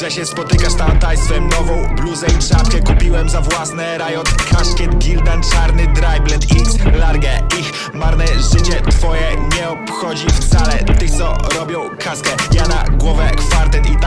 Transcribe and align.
że 0.00 0.10
się 0.10 0.26
spotykasz 0.26 0.74
tatajstwem 0.74 1.48
Nową 1.48 1.94
bluzę 1.96 2.26
i 2.26 2.48
czapkę. 2.48 2.80
Kupiłem 2.80 3.28
za 3.28 3.40
własne 3.40 3.98
Riot, 3.98 4.28
kaszkiet, 4.50 4.98
gildan, 4.98 5.42
czarny 5.52 5.86
Dryblend 5.86 6.44
X, 6.60 6.76
largę 6.98 7.30
Ich 7.58 7.94
marne 7.94 8.24
życie 8.26 8.82
twoje 8.90 9.30
nie 9.56 9.68
obchodzi 9.68 10.26
wcale. 10.26 10.72
Tych 10.98 11.10
co 11.10 11.38
robią 11.58 11.90
kaskę, 11.98 12.30
ja 12.52 12.68
na 12.68 12.84
głowę 12.96 13.30
kwartet 13.36 13.86
I 13.86 13.96
tak 13.96 14.05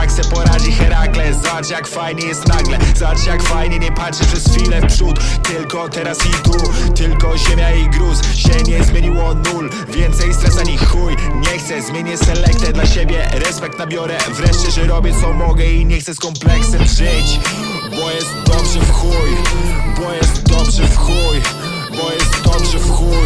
Zobacz 1.60 1.70
jak 1.70 1.88
fajnie 1.88 2.26
jest 2.26 2.48
nagle. 2.48 2.78
Zobacz 2.96 3.26
jak 3.26 3.42
fajnie 3.42 3.78
nie 3.78 3.92
patrzy 3.92 4.24
przez 4.24 4.44
chwilę 4.44 4.80
w 4.80 4.86
przód. 4.86 5.18
Tylko 5.42 5.88
teraz 5.88 6.18
i 6.26 6.30
tu, 6.30 6.52
tylko 6.94 7.38
ziemia 7.38 7.70
i 7.70 7.88
gruz. 7.88 8.18
Się 8.34 8.62
nie 8.62 8.84
zmieniło 8.84 9.34
nul, 9.34 9.70
więcej 9.88 10.34
stresa 10.34 10.62
ni 10.62 10.78
chuj. 10.78 11.16
Nie 11.34 11.58
chcę, 11.58 11.82
zmienię 11.82 12.18
selektę 12.18 12.72
dla 12.72 12.86
siebie. 12.86 13.28
Respekt 13.32 13.78
nabiorę. 13.78 14.18
Wreszcie, 14.28 14.70
że 14.70 14.86
robię 14.86 15.12
co 15.20 15.32
mogę 15.32 15.66
I 15.66 15.86
nie 15.86 16.00
chcę 16.00 16.14
z 16.14 16.18
kompleksem 16.18 16.86
żyć. 16.86 17.40
Bo 17.90 18.10
jest 18.10 18.34
dobrze 18.46 18.80
w 18.80 18.92
chuj. 18.92 19.30
Bo 19.96 20.12
jest 20.12 20.42
dobrze 20.42 20.82
w 20.82 20.96
chuj. 20.96 21.40
Bo 21.90 22.12
jest 22.12 22.42
dobrze 22.42 22.78
w 22.78 22.90
chuj 22.90 23.19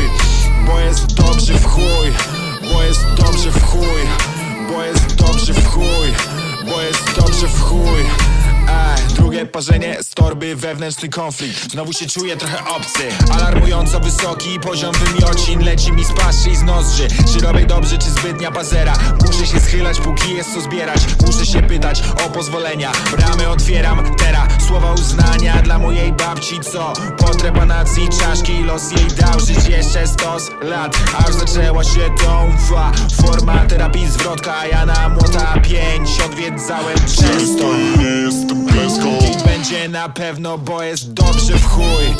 Parzenie 9.53 10.03
z 10.03 10.09
torby, 10.11 10.57
wewnętrzny 10.57 11.09
konflikt. 11.09 11.73
Znowu 11.73 11.93
się 11.93 12.07
czuję 12.07 12.37
trochę 12.37 12.65
obcy. 12.65 13.09
Alarmująco 13.33 14.01
wysoki 14.01 14.61
poziom 14.61 14.95
wymiocin. 14.95 15.65
Leci 15.65 15.93
mi 15.93 16.05
z 16.05 16.13
paszy 16.13 16.51
i 16.51 16.57
z 16.57 16.63
nozdrzy. 16.63 17.09
Czy 17.33 17.47
robię 17.47 17.67
dobrze, 17.67 17.99
czy 17.99 18.11
zbytnia 18.11 18.51
pazera? 18.51 18.93
Muszę 19.27 19.47
się 19.47 19.61
schylać, 19.61 20.01
póki 20.01 20.35
jest 20.35 20.55
co 20.55 20.61
zbierać. 20.61 21.01
Muszę 21.27 21.47
się 21.47 21.63
pytać 21.63 22.03
o 22.27 22.31
pozwolenia. 22.31 22.93
Bramy 23.17 23.49
otwieram, 23.49 24.17
teraz. 24.17 24.45
Słowa 24.67 24.93
uznania 24.93 25.63
dla 25.63 25.79
mojej 25.79 26.13
babci 26.13 26.61
Co 26.61 26.93
po 27.19 27.29
trepanacji 27.35 28.09
czaszki 28.21 28.63
Los 28.63 28.91
jej 28.91 29.07
dał 29.07 29.41
żyć 29.41 29.69
jeszcze 29.69 30.07
stos 30.07 30.51
lat. 30.63 30.99
Aż 31.19 31.35
zaczęła 31.35 31.85
się 31.85 32.11
dąfa 32.25 32.93
Forma 33.23 33.67
terapii 33.67 34.11
zwrotka. 34.11 34.67
Ja 34.67 34.87
na 34.87 35.09
młota 35.09 35.61
pięć 35.61 36.21
Odwiedzałem 36.27 36.99
często. 36.99 37.65
Nie 37.99 38.05
jestem 38.05 38.67
klęską 38.67 39.19
będzie 39.43 39.89
na 39.89 40.09
pewno, 40.09 40.59
bo 40.59 40.83
jest 40.83 41.13
dobrze 41.13 41.59
w 41.59 41.67
chuj. 41.67 42.15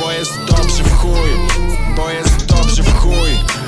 Bo 0.00 0.12
jest 0.12 0.44
dobrze 0.44 0.84
w 0.84 0.92
chuj. 0.96 1.30
Bo 1.96 2.10
jest 2.10 2.46
dobrze 2.46 2.82
w 2.82 2.94
chuj 2.94 3.63